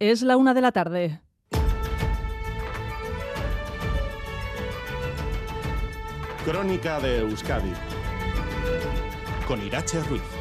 Es 0.00 0.22
la 0.22 0.36
una 0.36 0.54
de 0.54 0.60
la 0.60 0.70
tarde. 0.70 1.20
Crónica 6.44 7.00
de 7.00 7.18
Euskadi 7.18 7.72
con 9.48 9.60
Irache 9.60 10.00
Ruiz. 10.04 10.37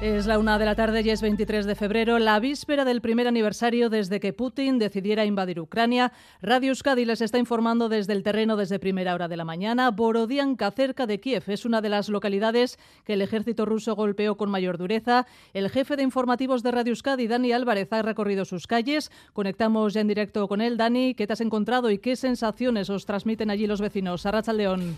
Es 0.00 0.26
la 0.26 0.38
una 0.38 0.60
de 0.60 0.64
la 0.64 0.76
tarde 0.76 1.02
y 1.04 1.10
es 1.10 1.20
23 1.20 1.66
de 1.66 1.74
febrero, 1.74 2.20
la 2.20 2.38
víspera 2.38 2.84
del 2.84 3.00
primer 3.00 3.26
aniversario 3.26 3.90
desde 3.90 4.20
que 4.20 4.32
Putin 4.32 4.78
decidiera 4.78 5.24
invadir 5.24 5.58
Ucrania. 5.58 6.12
Radio 6.40 6.68
Euskadi 6.68 7.04
les 7.04 7.20
está 7.20 7.36
informando 7.38 7.88
desde 7.88 8.12
el 8.12 8.22
terreno 8.22 8.56
desde 8.56 8.78
primera 8.78 9.12
hora 9.12 9.26
de 9.26 9.36
la 9.36 9.44
mañana. 9.44 9.90
Borodianka, 9.90 10.70
cerca 10.70 11.08
de 11.08 11.18
Kiev, 11.18 11.42
es 11.48 11.64
una 11.64 11.80
de 11.80 11.88
las 11.88 12.08
localidades 12.10 12.78
que 13.04 13.14
el 13.14 13.22
ejército 13.22 13.66
ruso 13.66 13.96
golpeó 13.96 14.36
con 14.36 14.50
mayor 14.50 14.78
dureza. 14.78 15.26
El 15.52 15.68
jefe 15.68 15.96
de 15.96 16.04
informativos 16.04 16.62
de 16.62 16.70
Radio 16.70 16.92
Euskadi, 16.92 17.26
Dani 17.26 17.50
Álvarez, 17.50 17.92
ha 17.92 18.02
recorrido 18.02 18.44
sus 18.44 18.68
calles. 18.68 19.10
Conectamos 19.32 19.94
ya 19.94 20.00
en 20.00 20.06
directo 20.06 20.46
con 20.46 20.60
él. 20.60 20.76
Dani, 20.76 21.14
¿qué 21.14 21.26
te 21.26 21.32
has 21.32 21.40
encontrado 21.40 21.90
y 21.90 21.98
qué 21.98 22.14
sensaciones 22.14 22.88
os 22.88 23.04
transmiten 23.04 23.50
allí 23.50 23.66
los 23.66 23.80
vecinos? 23.80 24.24
Arracha 24.26 24.52
León. 24.52 24.96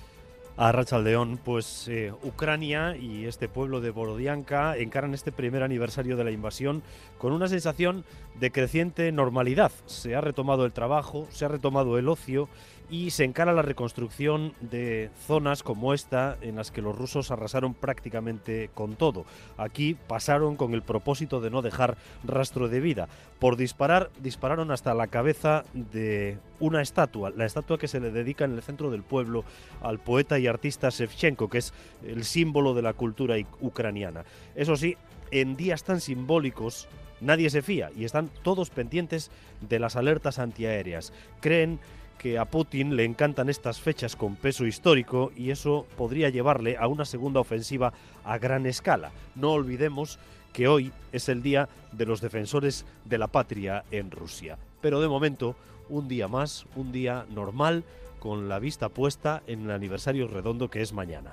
A 0.57 0.73
Rachaldeón, 0.73 1.39
pues 1.43 1.89
eh, 1.89 2.13
Ucrania 2.23 2.95
y 2.97 3.25
este 3.25 3.49
pueblo 3.49 3.81
de 3.81 3.91
Borodianka 3.91 4.77
encaran 4.77 5.15
este 5.15 5.33
primer 5.33 5.63
aniversario 5.63 6.17
de 6.17 6.25
la 6.25 6.33
invasión 6.33 6.83
con 7.17 7.33
una 7.33 7.49
sensación 7.49 8.05
de 8.39 8.51
creciente 8.51 9.11
normalidad. 9.11 9.73
Se 9.87 10.15
ha 10.15 10.21
retomado 10.21 10.67
el 10.67 10.73
trabajo, 10.73 11.27
se 11.31 11.47
ha 11.47 11.49
retomado 11.49 11.99
el 11.99 12.09
ocio 12.09 12.49
y 12.91 13.11
se 13.11 13.25
encara 13.25 13.53
la 13.53 13.63
reconstrucción 13.63 14.53
de 14.61 15.11
zonas 15.27 15.63
como 15.63 15.95
esta 15.95 16.37
en 16.41 16.57
las 16.57 16.73
que 16.73 16.83
los 16.83 16.99
rusos 16.99 17.31
arrasaron 17.31 17.73
prácticamente 17.73 18.69
con 18.75 18.97
todo. 18.97 19.25
Aquí 19.57 19.97
pasaron 20.09 20.57
con 20.57 20.75
el 20.75 20.83
propósito 20.83 21.41
de 21.41 21.51
no 21.51 21.63
dejar 21.63 21.97
rastro 22.25 22.69
de 22.69 22.81
vida. 22.81 23.09
Por 23.39 23.57
disparar, 23.57 24.11
dispararon 24.21 24.73
hasta 24.73 24.93
la 24.95 25.07
cabeza 25.07 25.65
de 25.73 26.39
una 26.59 26.83
estatua, 26.83 27.31
la 27.31 27.47
estatua 27.47 27.79
que 27.79 27.89
se 27.89 28.01
le 28.01 28.11
dedica 28.11 28.45
en 28.45 28.55
el 28.55 28.63
centro 28.63 28.91
del 28.91 29.05
pueblo 29.05 29.45
al 29.81 30.01
poeta 30.01 30.41
y 30.41 30.49
artista 30.49 30.89
Shevchenko, 30.91 31.49
que 31.49 31.59
es 31.59 31.73
el 32.05 32.25
símbolo 32.25 32.75
de 32.75 32.83
la 32.83 32.95
cultura 32.95 33.37
ucraniana. 33.61 34.25
Eso 34.57 34.75
sí, 34.75 34.97
en 35.31 35.55
días 35.55 35.85
tan 35.85 36.01
simbólicos, 36.01 36.89
nadie 37.21 37.51
se 37.51 37.63
fía 37.63 37.91
y 37.97 38.05
están 38.05 38.31
todos 38.43 38.71
pendientes 38.71 39.31
de 39.61 39.79
las 39.79 39.95
alertas 39.95 40.41
antiaéreas. 40.41 41.13
Creen 41.41 41.79
que 42.21 42.39
a 42.39 42.45
Putin 42.45 42.97
le 42.97 43.07
encantan 43.07 43.49
estas 43.49 43.81
fechas 43.81 44.15
con 44.15 44.37
peso 44.37 44.67
histórico 44.67 45.33
y 45.35 45.51
eso 45.51 45.87
podría 45.97 46.29
llevarle 46.29 46.77
a 46.77 46.87
una 46.87 47.07
segunda 47.07 47.41
ofensiva 47.41 47.95
a 48.25 48.37
gran 48.37 48.67
escala. 48.67 49.11
No 49.35 49.53
olvidemos 49.53 50.19
que 50.53 50.69
hoy 50.69 50.93
es 51.13 51.31
el 51.31 51.43
día 51.43 51.71
de 51.93 52.05
los 52.05 52.21
defensores 52.21 52.85
de 53.07 53.17
la 53.17 53.29
patria 53.29 53.85
en 53.91 54.11
Rusia. 54.11 54.59
Pero 54.83 55.01
de 55.01 55.09
momento, 55.09 55.57
un 55.89 56.09
día 56.09 56.29
más, 56.29 56.67
un 56.77 56.93
día 56.93 57.25
normal, 57.31 57.85
con 58.19 58.51
la 58.51 58.59
vista 58.59 58.91
puesta 58.91 59.43
en 59.47 59.63
el 59.63 59.71
aniversario 59.71 60.29
redondo 60.29 60.69
que 60.69 60.83
es 60.83 60.93
mañana. 60.93 61.33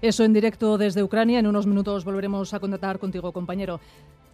Eso 0.00 0.24
en 0.24 0.32
directo 0.32 0.78
desde 0.78 1.02
Ucrania. 1.02 1.40
En 1.40 1.46
unos 1.46 1.66
minutos 1.66 2.06
volveremos 2.06 2.54
a 2.54 2.60
contactar 2.60 2.98
contigo, 2.98 3.32
compañero. 3.32 3.80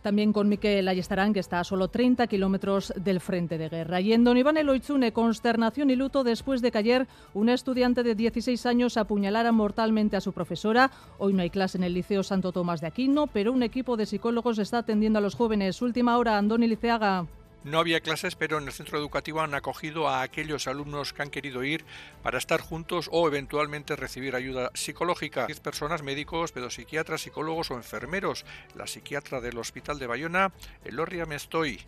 También 0.06 0.32
con 0.32 0.48
Miquel 0.48 0.86
Ayestarán, 0.86 1.32
que 1.32 1.40
está 1.40 1.58
a 1.58 1.64
solo 1.64 1.88
30 1.88 2.28
kilómetros 2.28 2.94
del 2.94 3.18
frente 3.18 3.58
de 3.58 3.68
guerra. 3.68 4.00
Y 4.00 4.12
en 4.12 4.22
Don 4.22 4.36
Iván 4.36 4.56
Eloitzune, 4.56 5.12
consternación 5.12 5.90
y 5.90 5.96
luto 5.96 6.22
después 6.22 6.62
de 6.62 6.70
que 6.70 6.78
ayer 6.78 7.08
un 7.34 7.48
estudiante 7.48 8.04
de 8.04 8.14
16 8.14 8.66
años 8.66 8.98
apuñalara 8.98 9.50
mortalmente 9.50 10.16
a 10.16 10.20
su 10.20 10.32
profesora. 10.32 10.92
Hoy 11.18 11.32
no 11.32 11.42
hay 11.42 11.50
clase 11.50 11.78
en 11.78 11.82
el 11.82 11.94
Liceo 11.94 12.22
Santo 12.22 12.52
Tomás 12.52 12.80
de 12.80 12.86
Aquino, 12.86 13.26
pero 13.26 13.52
un 13.52 13.64
equipo 13.64 13.96
de 13.96 14.06
psicólogos 14.06 14.60
está 14.60 14.78
atendiendo 14.78 15.18
a 15.18 15.22
los 15.22 15.34
jóvenes. 15.34 15.82
Última 15.82 16.16
hora, 16.18 16.38
Andoni 16.38 16.68
Liceaga. 16.68 17.26
No 17.66 17.80
había 17.80 18.00
clases, 18.00 18.36
pero 18.36 18.58
en 18.58 18.68
el 18.68 18.72
centro 18.72 18.96
educativo 18.96 19.40
han 19.40 19.52
acogido 19.52 20.08
a 20.08 20.22
aquellos 20.22 20.68
alumnos 20.68 21.12
que 21.12 21.22
han 21.22 21.30
querido 21.30 21.64
ir 21.64 21.84
para 22.22 22.38
estar 22.38 22.60
juntos 22.60 23.08
o 23.10 23.26
eventualmente 23.26 23.96
recibir 23.96 24.36
ayuda 24.36 24.70
psicológica. 24.72 25.46
Diez 25.46 25.58
personas, 25.58 26.04
médicos, 26.04 26.52
pedopsiquiatras, 26.52 27.22
psicólogos 27.22 27.72
o 27.72 27.74
enfermeros. 27.74 28.44
La 28.76 28.86
psiquiatra 28.86 29.40
del 29.40 29.58
hospital 29.58 29.98
de 29.98 30.06
Bayona, 30.06 30.52
Elorria 30.84 31.26
Mestoy. 31.26 31.84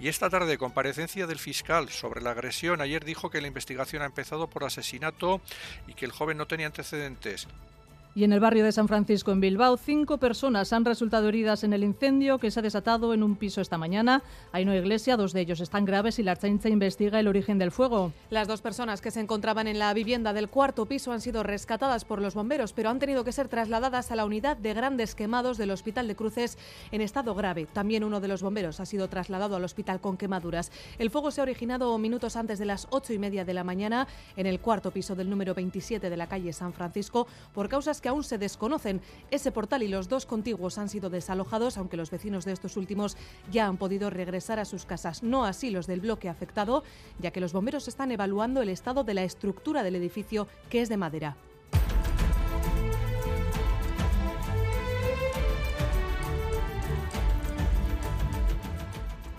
Y 0.00 0.08
esta 0.08 0.30
tarde, 0.30 0.56
comparecencia 0.56 1.26
del 1.26 1.38
fiscal 1.38 1.90
sobre 1.90 2.22
la 2.22 2.30
agresión. 2.30 2.80
Ayer 2.80 3.04
dijo 3.04 3.28
que 3.28 3.42
la 3.42 3.48
investigación 3.48 4.00
ha 4.00 4.06
empezado 4.06 4.48
por 4.48 4.64
asesinato 4.64 5.42
y 5.86 5.92
que 5.92 6.06
el 6.06 6.12
joven 6.12 6.38
no 6.38 6.46
tenía 6.46 6.68
antecedentes. 6.68 7.48
Y 8.14 8.24
en 8.24 8.34
el 8.34 8.40
barrio 8.40 8.62
de 8.62 8.72
San 8.72 8.88
Francisco, 8.88 9.32
en 9.32 9.40
Bilbao, 9.40 9.78
cinco 9.78 10.18
personas 10.18 10.74
han 10.74 10.84
resultado 10.84 11.30
heridas 11.30 11.64
en 11.64 11.72
el 11.72 11.82
incendio 11.82 12.36
que 12.36 12.50
se 12.50 12.60
ha 12.60 12.62
desatado 12.62 13.14
en 13.14 13.22
un 13.22 13.36
piso 13.36 13.62
esta 13.62 13.78
mañana. 13.78 14.22
Hay 14.52 14.64
una 14.64 14.76
iglesia, 14.76 15.16
dos 15.16 15.32
de 15.32 15.40
ellos 15.40 15.60
están 15.60 15.86
graves 15.86 16.18
y 16.18 16.22
la 16.22 16.32
Archancha 16.32 16.68
investiga 16.68 17.18
el 17.18 17.26
origen 17.26 17.58
del 17.58 17.70
fuego. 17.70 18.12
Las 18.28 18.48
dos 18.48 18.60
personas 18.60 19.00
que 19.00 19.10
se 19.10 19.20
encontraban 19.20 19.66
en 19.66 19.78
la 19.78 19.94
vivienda 19.94 20.34
del 20.34 20.50
cuarto 20.50 20.84
piso 20.84 21.10
han 21.10 21.22
sido 21.22 21.42
rescatadas 21.42 22.04
por 22.04 22.20
los 22.20 22.34
bomberos, 22.34 22.74
pero 22.74 22.90
han 22.90 22.98
tenido 22.98 23.24
que 23.24 23.32
ser 23.32 23.48
trasladadas 23.48 24.10
a 24.10 24.16
la 24.16 24.26
unidad 24.26 24.58
de 24.58 24.74
grandes 24.74 25.14
quemados 25.14 25.56
del 25.56 25.70
Hospital 25.70 26.06
de 26.06 26.14
Cruces 26.14 26.58
en 26.90 27.00
estado 27.00 27.34
grave. 27.34 27.64
También 27.72 28.04
uno 28.04 28.20
de 28.20 28.28
los 28.28 28.42
bomberos 28.42 28.78
ha 28.78 28.84
sido 28.84 29.08
trasladado 29.08 29.56
al 29.56 29.64
hospital 29.64 30.02
con 30.02 30.18
quemaduras. 30.18 30.70
El 30.98 31.08
fuego 31.08 31.30
se 31.30 31.40
ha 31.40 31.44
originado 31.44 31.96
minutos 31.96 32.36
antes 32.36 32.58
de 32.58 32.66
las 32.66 32.88
ocho 32.90 33.14
y 33.14 33.18
media 33.18 33.46
de 33.46 33.54
la 33.54 33.64
mañana 33.64 34.06
en 34.36 34.46
el 34.46 34.60
cuarto 34.60 34.90
piso 34.90 35.14
del 35.14 35.30
número 35.30 35.54
27 35.54 36.10
de 36.10 36.16
la 36.18 36.26
calle 36.26 36.52
San 36.52 36.74
Francisco 36.74 37.26
por 37.54 37.70
causas 37.70 38.01
que 38.02 38.10
aún 38.10 38.24
se 38.24 38.36
desconocen. 38.36 39.00
Ese 39.30 39.52
portal 39.52 39.82
y 39.82 39.88
los 39.88 40.10
dos 40.10 40.26
contiguos 40.26 40.76
han 40.76 40.90
sido 40.90 41.08
desalojados, 41.08 41.78
aunque 41.78 41.96
los 41.96 42.10
vecinos 42.10 42.44
de 42.44 42.52
estos 42.52 42.76
últimos 42.76 43.16
ya 43.50 43.66
han 43.66 43.78
podido 43.78 44.10
regresar 44.10 44.58
a 44.58 44.66
sus 44.66 44.84
casas. 44.84 45.22
No 45.22 45.46
así 45.46 45.70
los 45.70 45.86
del 45.86 46.00
bloque 46.00 46.28
afectado, 46.28 46.82
ya 47.18 47.30
que 47.30 47.40
los 47.40 47.54
bomberos 47.54 47.88
están 47.88 48.10
evaluando 48.10 48.60
el 48.60 48.68
estado 48.68 49.04
de 49.04 49.14
la 49.14 49.22
estructura 49.22 49.82
del 49.82 49.96
edificio, 49.96 50.46
que 50.68 50.82
es 50.82 50.90
de 50.90 50.98
madera. 50.98 51.36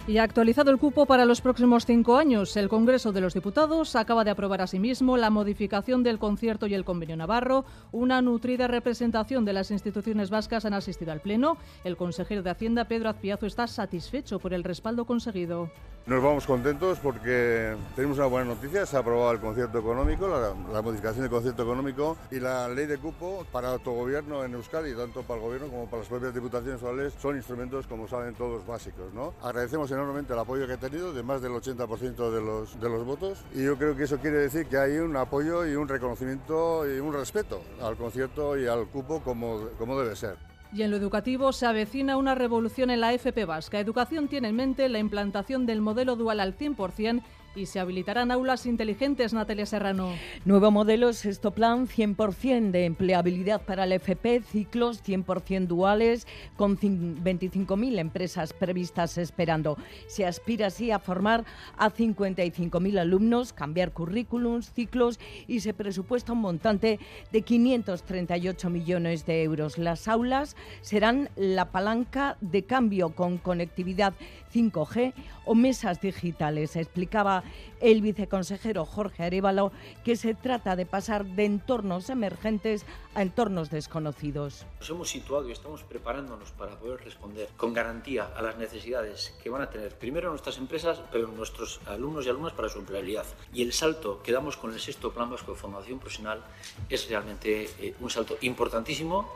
Y 0.06 0.18
actualizado 0.18 0.70
el 0.70 0.80
cupo 0.80 1.06
para 1.06 1.24
los 1.24 1.40
próximos 1.40 1.86
cinco 1.86 2.18
años, 2.18 2.58
el 2.58 2.68
Congreso 2.68 3.14
de 3.14 3.22
los 3.22 3.34
Diputados 3.34 3.96
acaba 3.96 4.26
de 4.26 4.32
aprobar 4.32 4.62
asimismo 4.62 5.16
la 5.16 5.30
modificación 5.30 6.04
del 6.04 6.20
concierto 6.20 6.68
y 6.68 6.74
el 6.74 6.84
convenio 6.84 7.16
navarro. 7.16 7.64
Una 7.94 8.22
nutrida 8.22 8.68
representación 8.68 9.46
de 9.46 9.54
las 9.54 9.72
instituciones 9.72 10.30
vascas 10.30 10.66
han 10.66 10.74
asistido 10.74 11.14
al 11.14 11.22
Pleno. 11.22 11.56
El 11.86 11.96
consejero 11.96 12.44
de 12.44 12.50
Hacienda, 12.50 12.84
Pedro 12.84 13.08
Azpiazu, 13.08 13.46
está 13.46 13.66
satisfecho 13.66 14.40
por 14.40 14.54
el 14.54 14.66
respaldo 14.66 15.06
conseguido. 15.06 15.72
Nos 16.06 16.22
vamos 16.22 16.46
contentos 16.46 17.00
porque 17.00 17.78
tenemos 17.96 18.18
una 18.18 18.28
buena 18.28 18.48
noticia, 18.56 18.86
se 18.86 18.98
ha 18.98 19.00
aprobado 19.00 19.32
el 19.32 19.40
concierto 19.40 19.80
económico, 19.80 20.28
la, 20.28 20.82
modificación 20.82 21.22
del 21.22 21.32
concierto 21.32 21.64
económico 21.64 22.18
y 22.30 22.42
la 22.42 22.68
ley 22.68 22.88
de 22.88 22.98
cupo 22.98 23.46
para 23.54 23.70
autogobierno 23.70 24.44
en 24.44 24.54
Euskadi, 24.54 24.94
tanto 24.96 25.22
para 25.24 25.40
el 25.40 25.46
gobierno 25.46 25.70
como 25.70 25.86
para 25.86 26.00
las 26.00 26.10
propias 26.10 26.34
diputaciones 26.34 26.82
forales, 26.82 27.14
son 27.22 27.38
instrumentos, 27.38 27.88
como 27.88 28.06
saben 28.10 28.36
todos, 28.36 28.68
básicos. 28.68 29.06
Agradecemos 29.42 29.90
enormemente 29.92 30.34
el 30.34 30.40
apoyo 30.40 30.68
que 30.68 30.74
ha 30.74 30.78
tenido, 30.78 31.14
de 31.14 31.24
más 31.24 31.42
del 31.42 31.54
80% 31.54 32.32
de 32.32 32.42
los, 32.42 32.82
de 32.82 32.90
los 32.90 33.06
votos, 33.06 33.46
y 33.54 33.64
yo 33.64 33.78
creo 33.78 33.96
que 33.96 34.04
eso 34.04 34.18
quiere 34.18 34.40
decir 34.40 34.66
que 34.66 34.78
hay 34.78 34.98
un 34.98 35.16
apoyo 35.16 35.66
y 35.66 35.74
un 35.76 35.88
reconocimiento 35.88 36.86
y 36.86 37.00
un 37.00 37.14
respeto 37.14 37.62
al 37.82 37.96
concierto 37.96 38.58
y 38.58 38.68
al 38.68 38.88
cupo 38.88 39.22
como, 39.24 39.70
como 39.78 39.98
debe 39.98 40.18
ser. 40.18 40.53
Y 40.74 40.82
en 40.82 40.90
lo 40.90 40.98
educativo 40.98 41.54
se 41.54 41.68
avecina 41.68 42.18
una 42.18 42.34
revolución 42.34 42.90
en 42.90 43.00
la 43.00 43.14
FP 43.14 43.46
Vasca. 43.46 43.80
Educación 43.80 44.28
tiene 44.28 44.48
en 44.48 44.56
mente 44.56 44.90
la 44.90 44.98
implantación 44.98 45.68
del 45.68 45.82
modelo 45.82 46.16
dual 46.16 46.40
al 46.40 46.58
100% 46.58 47.22
y 47.56 47.66
se 47.66 47.80
habilitarán 47.80 48.32
aulas 48.32 48.66
inteligentes, 48.66 49.34
Natalia 49.34 49.66
Serrano. 49.66 50.14
Nuevo 50.46 50.72
modelo, 50.72 51.14
sexto 51.14 51.52
plan, 51.52 51.88
100% 51.88 52.72
de 52.72 52.86
empleabilidad 52.86 53.62
para 53.62 53.84
el 53.84 53.94
FP, 53.94 54.42
ciclos 54.42 55.04
100% 55.04 55.68
duales, 55.68 56.28
con 56.56 56.78
25.000 56.78 58.00
empresas 58.00 58.54
previstas 58.54 59.18
esperando. 59.18 59.78
Se 60.08 60.26
aspira 60.26 60.68
así 60.68 60.92
a 60.92 61.00
formar 61.00 61.46
a 61.78 61.92
55.000 61.92 63.00
alumnos, 63.00 63.54
cambiar 63.54 63.92
currículums, 63.92 64.72
ciclos 64.74 65.20
y 65.48 65.60
se 65.60 65.74
presupuesta 65.74 66.34
un 66.34 66.42
montante 66.42 67.00
de 67.32 67.42
538 67.42 68.70
millones 68.70 69.26
de 69.26 69.44
euros. 69.44 69.78
Las 69.78 70.08
aulas 70.08 70.56
serán 70.82 71.30
la 71.36 71.72
palanca 71.72 72.38
de 72.42 72.64
cambio 72.64 73.16
con 73.16 73.38
conectividad 73.38 74.14
5G 74.54 75.14
o 75.46 75.56
mesas 75.56 76.02
digitales. 76.02 76.76
Explicaba 76.76 77.43
el 77.82 78.02
viceconsejero 78.02 78.86
Jorge 78.86 79.24
Arevalo 79.24 79.72
que 80.04 80.16
se 80.16 80.34
trata 80.34 80.76
de 80.76 80.86
pasar 80.86 81.26
de 81.26 81.46
entornos 81.46 82.10
emergentes 82.10 82.86
a 83.16 83.22
entornos 83.22 83.70
desconocidos. 83.70 84.66
Nos 84.80 84.90
hemos 84.90 85.10
situado 85.10 85.48
y 85.50 85.52
estamos 85.52 85.84
preparándonos 85.84 86.52
para 86.52 86.78
poder 86.80 87.04
responder 87.04 87.50
con 87.58 87.74
garantía 87.74 88.30
a 88.36 88.42
las 88.42 88.58
necesidades 88.58 89.34
que 89.44 89.50
van 89.50 89.62
a 89.62 89.70
tener 89.70 89.98
primero 89.98 90.30
nuestras 90.30 90.58
empresas, 90.58 91.02
pero 91.12 91.28
nuestros 91.28 91.80
alumnos 91.86 92.26
y 92.26 92.30
alumnas 92.30 92.54
para 92.54 92.70
su 92.70 92.80
empleabilidad. 92.80 93.26
Y 93.54 93.62
el 93.62 93.74
salto 93.74 94.22
que 94.24 94.32
damos 94.32 94.58
con 94.58 94.74
el 94.74 94.80
sexto 94.80 95.12
plan 95.12 95.30
vasco 95.30 95.54
de 95.54 95.58
formación 95.58 96.00
profesional 96.00 96.42
es 96.90 97.10
realmente 97.10 97.70
eh, 97.80 97.96
un 98.00 98.10
salto 98.10 98.38
importantísimo 98.42 99.30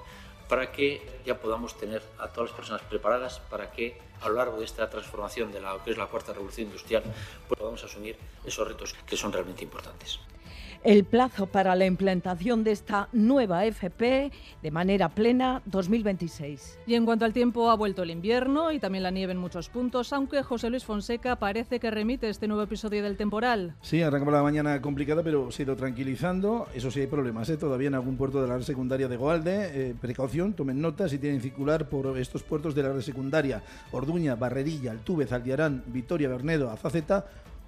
para 0.47 0.71
que 0.71 1.21
ya 1.25 1.39
podamos 1.39 1.77
tener 1.77 2.01
a 2.19 2.27
todas 2.29 2.51
las 2.51 2.57
personas 2.57 2.81
preparadas 2.83 3.39
para 3.49 3.71
que 3.71 3.99
a 4.21 4.29
lo 4.29 4.35
largo 4.35 4.59
de 4.59 4.65
esta 4.65 4.89
transformación 4.89 5.51
de 5.51 5.61
lo 5.61 5.83
que 5.83 5.91
es 5.91 5.97
la 5.97 6.07
cuarta 6.07 6.33
revolución 6.33 6.67
industrial 6.67 7.03
podamos 7.47 7.83
asumir 7.83 8.17
esos 8.45 8.67
retos 8.67 8.95
que 9.05 9.17
son 9.17 9.33
realmente 9.33 9.63
importantes 9.63 10.19
el 10.83 11.03
plazo 11.03 11.47
para 11.47 11.75
la 11.75 11.85
implantación 11.85 12.63
de 12.63 12.71
esta 12.71 13.09
nueva 13.11 13.65
FP 13.65 14.31
de 14.61 14.71
manera 14.71 15.09
plena 15.09 15.61
2026. 15.65 16.79
Y 16.87 16.95
en 16.95 17.05
cuanto 17.05 17.25
al 17.25 17.33
tiempo, 17.33 17.69
ha 17.69 17.75
vuelto 17.75 18.03
el 18.03 18.11
invierno 18.11 18.71
y 18.71 18.79
también 18.79 19.03
la 19.03 19.11
nieve 19.11 19.33
en 19.33 19.37
muchos 19.37 19.69
puntos, 19.69 20.13
aunque 20.13 20.43
José 20.43 20.69
Luis 20.69 20.85
Fonseca 20.85 21.37
parece 21.37 21.79
que 21.79 21.91
remite 21.91 22.29
este 22.29 22.47
nuevo 22.47 22.63
episodio 22.63 23.03
del 23.03 23.17
temporal. 23.17 23.75
Sí, 23.81 24.01
arrancamos 24.01 24.33
la 24.33 24.43
mañana 24.43 24.81
complicada, 24.81 25.23
pero 25.23 25.51
se 25.51 25.63
ha 25.63 25.65
ido 25.65 25.75
tranquilizando. 25.75 26.67
Eso 26.73 26.91
sí, 26.91 27.01
hay 27.01 27.07
problemas 27.07 27.49
¿eh? 27.49 27.57
todavía 27.57 27.87
en 27.87 27.95
algún 27.95 28.17
puerto 28.17 28.41
de 28.41 28.47
la 28.47 28.57
red 28.57 28.63
secundaria 28.63 29.07
de 29.07 29.17
Goalde. 29.17 29.89
Eh, 29.89 29.95
precaución, 29.99 30.53
tomen 30.53 30.81
nota 30.81 31.09
si 31.09 31.17
tienen 31.17 31.41
circular 31.41 31.89
por 31.89 32.17
estos 32.17 32.43
puertos 32.43 32.75
de 32.75 32.83
la 32.83 32.93
red 32.93 33.01
secundaria. 33.01 33.61
Orduña, 33.91 34.35
Barrerilla, 34.35 34.91
Altuve, 34.91 35.25
Zaldiarán, 35.25 35.83
Vitoria, 35.87 36.29
Bernedo, 36.29 36.69
Azaceta 36.69 37.25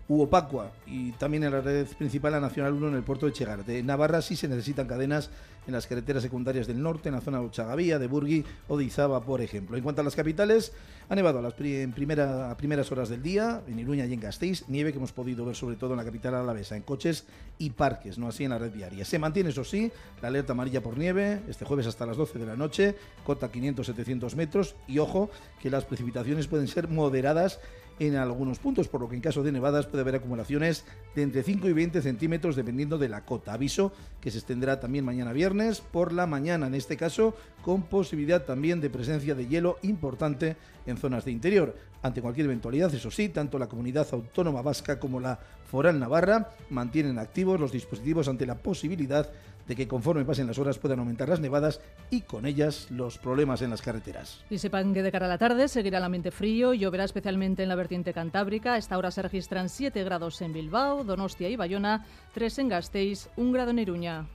Uopacua 0.09 0.71
y 0.87 1.11
también 1.13 1.43
en 1.43 1.51
la 1.51 1.61
red 1.61 1.85
principal 1.97 2.31
la 2.31 2.39
Nacional 2.39 2.73
1 2.73 2.87
en 2.87 2.95
el 2.95 3.03
puerto 3.03 3.27
de 3.27 3.31
Chegar. 3.31 3.63
De 3.63 3.83
Navarra 3.83 4.23
sí 4.23 4.35
se 4.35 4.47
necesitan 4.47 4.87
cadenas 4.87 5.29
en 5.67 5.73
las 5.73 5.85
carreteras 5.85 6.23
secundarias 6.23 6.65
del 6.65 6.81
norte, 6.81 7.09
en 7.09 7.15
la 7.15 7.21
zona 7.21 7.39
de 7.39 7.45
Ochagavía, 7.45 7.99
de 7.99 8.07
Burgui 8.07 8.43
o 8.67 8.75
de 8.75 8.85
Izaba, 8.85 9.21
por 9.21 9.39
ejemplo. 9.39 9.77
En 9.77 9.83
cuanto 9.83 10.01
a 10.01 10.03
las 10.03 10.15
capitales, 10.15 10.73
ha 11.09 11.15
nevado 11.15 11.45
a 11.45 11.53
en 11.59 11.93
primeras 11.93 12.91
horas 12.91 13.09
del 13.09 13.21
día, 13.21 13.61
en 13.67 13.77
Iruña 13.77 14.07
y 14.07 14.13
en 14.13 14.19
Gasteiz, 14.19 14.67
nieve 14.67 14.91
que 14.91 14.97
hemos 14.97 15.11
podido 15.11 15.45
ver 15.45 15.55
sobre 15.55 15.75
todo 15.75 15.91
en 15.91 15.97
la 15.97 16.05
capital 16.05 16.33
alavesa, 16.33 16.75
en 16.75 16.81
coches 16.81 17.25
y 17.59 17.69
parques, 17.69 18.17
no 18.17 18.27
así 18.27 18.45
en 18.45 18.49
la 18.49 18.57
red 18.57 18.71
diaria. 18.71 19.05
Se 19.05 19.19
mantiene, 19.19 19.51
eso 19.51 19.63
sí, 19.63 19.91
la 20.23 20.29
alerta 20.29 20.53
amarilla 20.53 20.81
por 20.81 20.97
nieve, 20.97 21.41
este 21.47 21.65
jueves 21.65 21.85
hasta 21.85 22.07
las 22.07 22.17
12 22.17 22.39
de 22.39 22.45
la 22.47 22.55
noche, 22.55 22.95
cota 23.23 23.51
500-700 23.51 24.35
metros, 24.35 24.75
y 24.87 24.97
ojo 24.97 25.29
que 25.61 25.69
las 25.69 25.85
precipitaciones 25.85 26.47
pueden 26.47 26.67
ser 26.67 26.87
moderadas 26.87 27.59
en 27.99 28.15
algunos 28.15 28.59
puntos, 28.59 28.87
por 28.87 29.01
lo 29.01 29.09
que 29.09 29.15
en 29.15 29.21
caso 29.21 29.43
de 29.43 29.51
nevadas 29.51 29.85
puede 29.85 30.01
haber 30.01 30.15
acumulaciones 30.15 30.85
de 31.15 31.23
entre 31.23 31.43
5 31.43 31.67
y 31.67 31.73
20 31.73 32.01
centímetros 32.01 32.55
dependiendo 32.55 32.97
de 32.97 33.09
la 33.09 33.25
cota. 33.25 33.53
Aviso 33.53 33.91
que 34.21 34.31
se 34.31 34.37
extenderá 34.37 34.79
también 34.79 35.05
mañana 35.05 35.33
viernes 35.33 35.81
por 35.81 36.13
la 36.13 36.25
mañana, 36.25 36.67
en 36.67 36.75
este 36.75 36.97
caso 36.97 37.35
con 37.61 37.83
posibilidad 37.83 38.43
también 38.43 38.81
de 38.81 38.89
presencia 38.89 39.35
de 39.35 39.47
hielo 39.47 39.77
importante 39.81 40.55
en 40.85 40.97
zonas 40.97 41.25
de 41.25 41.31
interior. 41.31 41.75
Ante 42.01 42.21
cualquier 42.21 42.45
eventualidad, 42.45 42.93
eso 42.93 43.11
sí, 43.11 43.29
tanto 43.29 43.59
la 43.59 43.67
comunidad 43.67 44.07
autónoma 44.11 44.61
vasca 44.61 44.99
como 44.99 45.19
la 45.19 45.39
foral 45.65 45.99
navarra 45.99 46.51
mantienen 46.69 47.19
activos 47.19 47.59
los 47.59 47.71
dispositivos 47.71 48.27
ante 48.27 48.45
la 48.45 48.55
posibilidad 48.55 49.29
de 49.69 49.75
que 49.75 49.87
conforme 49.87 50.25
pasen 50.25 50.47
las 50.47 50.57
horas 50.57 50.79
puedan 50.79 50.97
aumentar 50.97 51.29
las 51.29 51.39
nevadas 51.39 51.79
y 52.09 52.21
con 52.21 52.47
ellas 52.47 52.87
los 52.89 53.19
problemas 53.19 53.61
en 53.61 53.69
las 53.69 53.83
carreteras. 53.83 54.43
Y 54.49 54.57
sepan 54.57 54.95
que 54.95 55.03
de 55.03 55.11
cara 55.11 55.27
a 55.27 55.29
la 55.29 55.37
tarde 55.37 55.67
seguirá 55.67 55.99
el 55.99 56.03
ambiente 56.03 56.31
frío, 56.31 56.73
lloverá 56.73 57.03
especialmente 57.03 57.61
en 57.61 57.69
la 57.69 57.75
vertiente 57.75 57.88
cantábrica. 58.13 58.73
A 58.73 58.77
esta 58.77 58.97
hora 58.97 59.11
se 59.11 59.21
registran 59.21 59.69
7 59.69 60.03
grados 60.03 60.41
en 60.41 60.53
Bilbao, 60.53 61.03
Donostia 61.03 61.49
y 61.49 61.55
Bayona, 61.55 62.05
3 62.33 62.59
en 62.59 62.69
Gasteiz, 62.69 63.29
1 63.35 63.51
grado 63.51 63.71
en 63.71 63.79
Iruña. 63.79 64.27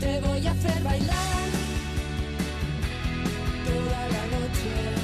Te 0.00 0.20
voy 0.20 0.46
a 0.46 0.50
hacer 0.50 0.82
bailar 0.82 1.48
toda 3.66 4.08
la 4.08 4.26
noche. 4.26 4.97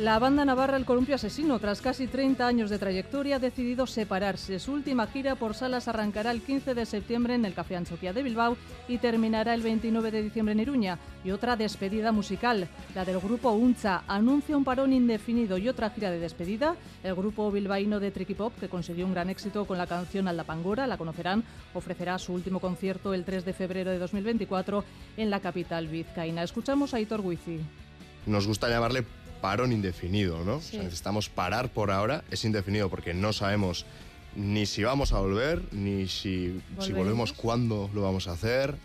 La 0.00 0.18
banda 0.18 0.46
navarra 0.46 0.78
El 0.78 0.86
Columpio 0.86 1.16
Asesino, 1.16 1.58
tras 1.58 1.82
casi 1.82 2.06
30 2.06 2.46
años 2.46 2.70
de 2.70 2.78
trayectoria, 2.78 3.36
ha 3.36 3.38
decidido 3.38 3.86
separarse. 3.86 4.58
Su 4.58 4.72
última 4.72 5.06
gira 5.06 5.34
por 5.34 5.52
salas 5.52 5.88
arrancará 5.88 6.30
el 6.30 6.40
15 6.40 6.72
de 6.72 6.86
septiembre 6.86 7.34
en 7.34 7.44
el 7.44 7.52
Café 7.52 7.76
Anchoquia 7.76 8.14
de 8.14 8.22
Bilbao 8.22 8.56
y 8.88 8.96
terminará 8.96 9.52
el 9.52 9.60
29 9.60 10.10
de 10.10 10.22
diciembre 10.22 10.52
en 10.52 10.60
Iruña. 10.60 10.98
Y 11.22 11.32
otra 11.32 11.54
despedida 11.54 12.12
musical, 12.12 12.66
la 12.94 13.04
del 13.04 13.20
grupo 13.20 13.50
Uncha, 13.50 14.02
anuncia 14.08 14.56
un 14.56 14.64
parón 14.64 14.94
indefinido 14.94 15.58
y 15.58 15.68
otra 15.68 15.90
gira 15.90 16.10
de 16.10 16.18
despedida. 16.18 16.76
El 17.02 17.14
grupo 17.14 17.50
bilbaíno 17.50 18.00
de 18.00 18.10
Tricky 18.10 18.32
Pop, 18.32 18.54
que 18.58 18.70
consiguió 18.70 19.04
un 19.04 19.12
gran 19.12 19.28
éxito 19.28 19.66
con 19.66 19.76
la 19.76 19.86
canción 19.86 20.28
Alda 20.28 20.44
Pangora, 20.44 20.86
la 20.86 20.96
conocerán, 20.96 21.44
ofrecerá 21.74 22.18
su 22.18 22.32
último 22.32 22.58
concierto 22.58 23.12
el 23.12 23.26
3 23.26 23.44
de 23.44 23.52
febrero 23.52 23.90
de 23.90 23.98
2024 23.98 24.82
en 25.18 25.28
la 25.28 25.40
capital 25.40 25.88
vizcaína. 25.88 26.42
Escuchamos 26.42 26.94
a 26.94 26.96
Aitor 26.96 27.22
Guizi. 27.22 27.60
Nos 28.26 28.46
gusta 28.46 28.68
llamarle 28.68 29.04
parón 29.40 29.72
indefinido, 29.72 30.44
¿no? 30.44 30.60
necesitamos 30.72 31.28
parar 31.28 31.70
por 31.70 31.90
ahora, 31.90 32.24
es 32.30 32.44
indefinido 32.44 32.88
porque 32.88 33.14
no 33.14 33.32
sabemos 33.32 33.86
ni 34.36 34.66
si 34.66 34.84
vamos 34.84 35.12
a 35.12 35.18
volver, 35.18 35.62
ni 35.72 36.08
si, 36.08 36.60
si 36.80 36.92
volvemos, 36.92 37.32
cuándo 37.32 37.90
lo 37.92 38.02
vamos 38.02 38.28
a 38.28 38.32
hacer. 38.32 38.76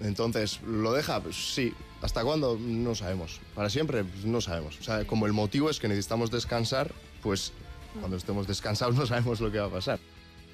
Entonces, 0.00 0.60
¿lo 0.62 0.92
deja? 0.92 1.20
Pues 1.20 1.36
sí. 1.54 1.72
¿Hasta 2.00 2.24
cuándo? 2.24 2.58
No 2.58 2.94
sabemos. 2.94 3.40
¿Para 3.54 3.70
siempre? 3.70 4.02
Pues 4.02 4.24
no 4.24 4.40
sabemos. 4.40 4.78
O 4.80 4.82
sea, 4.82 5.06
como 5.06 5.26
el 5.26 5.32
motivo 5.32 5.70
es 5.70 5.78
que 5.78 5.86
necesitamos 5.86 6.32
descansar, 6.32 6.92
pues 7.22 7.52
cuando 8.00 8.16
estemos 8.16 8.48
descansados 8.48 8.94
no 8.96 9.06
sabemos 9.06 9.40
lo 9.40 9.52
que 9.52 9.60
va 9.60 9.66
a 9.66 9.70
pasar. 9.70 10.00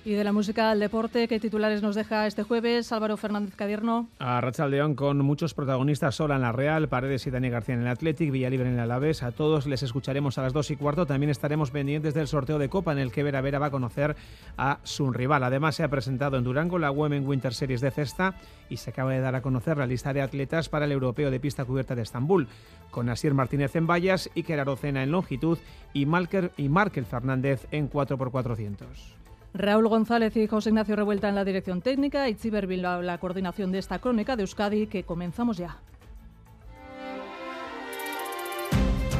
Y 0.08 0.14
de 0.14 0.24
la 0.24 0.32
música 0.32 0.70
al 0.70 0.80
deporte, 0.80 1.28
¿qué 1.28 1.38
titulares 1.38 1.82
nos 1.82 1.94
deja 1.94 2.26
este 2.26 2.42
jueves 2.42 2.92
Álvaro 2.92 3.18
Fernández 3.18 3.54
Cadierno? 3.54 4.08
A 4.18 4.40
Rachaldeón 4.40 4.94
con 4.94 5.18
muchos 5.18 5.52
protagonistas, 5.52 6.14
Sola 6.14 6.36
en 6.36 6.40
la 6.40 6.50
Real, 6.50 6.88
Paredes 6.88 7.26
y 7.26 7.30
Dani 7.30 7.50
García 7.50 7.74
en 7.74 7.82
el 7.82 7.88
Athletic, 7.88 8.30
Villalibre 8.30 8.66
en 8.66 8.76
el 8.76 8.80
Alavés. 8.80 9.22
A 9.22 9.32
todos 9.32 9.66
les 9.66 9.82
escucharemos 9.82 10.38
a 10.38 10.42
las 10.42 10.54
2 10.54 10.70
y 10.70 10.76
cuarto. 10.76 11.04
También 11.04 11.28
estaremos 11.28 11.72
pendientes 11.72 12.14
del 12.14 12.26
sorteo 12.26 12.58
de 12.58 12.70
Copa 12.70 12.92
en 12.92 13.00
el 13.00 13.12
que 13.12 13.22
Vera 13.22 13.42
Vera 13.42 13.58
va 13.58 13.66
a 13.66 13.70
conocer 13.70 14.16
a 14.56 14.78
su 14.82 15.10
rival. 15.10 15.44
Además, 15.44 15.74
se 15.74 15.82
ha 15.82 15.88
presentado 15.88 16.38
en 16.38 16.44
Durango 16.44 16.78
la 16.78 16.90
Women 16.90 17.28
Winter 17.28 17.52
Series 17.52 17.82
de 17.82 17.90
cesta 17.90 18.34
y 18.70 18.78
se 18.78 18.88
acaba 18.88 19.12
de 19.12 19.20
dar 19.20 19.34
a 19.34 19.42
conocer 19.42 19.76
la 19.76 19.86
lista 19.86 20.14
de 20.14 20.22
atletas 20.22 20.70
para 20.70 20.86
el 20.86 20.92
Europeo 20.92 21.30
de 21.30 21.38
Pista 21.38 21.66
Cubierta 21.66 21.94
de 21.94 22.00
Estambul, 22.00 22.48
con 22.90 23.10
Asier 23.10 23.34
Martínez 23.34 23.76
en 23.76 23.86
vallas, 23.86 24.30
Iker 24.34 24.58
Arocena 24.58 25.02
en 25.02 25.10
longitud 25.10 25.58
y, 25.92 26.04
y 26.04 26.68
Markel 26.70 27.04
Fernández 27.04 27.66
en 27.72 27.90
4x400. 27.90 29.17
Raúl 29.54 29.88
González 29.88 30.36
y 30.36 30.46
José 30.46 30.70
Ignacio 30.70 30.96
Revuelta 30.96 31.28
en 31.28 31.34
la 31.34 31.44
dirección 31.44 31.80
técnica 31.80 32.28
y 32.28 32.34
Chiber 32.34 32.68
la 32.68 33.18
coordinación 33.18 33.72
de 33.72 33.78
esta 33.78 33.98
crónica 33.98 34.36
de 34.36 34.42
Euskadi 34.42 34.86
que 34.86 35.04
comenzamos 35.04 35.56
ya. 35.56 35.78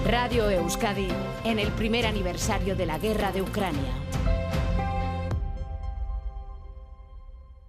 Radio 0.06 0.48
Euskadi 0.48 1.08
en 1.44 1.58
el 1.58 1.68
primer 1.72 2.06
aniversario 2.06 2.74
de 2.76 2.86
la 2.86 2.98
guerra 2.98 3.30
de 3.30 3.42
Ucrania. 3.42 3.92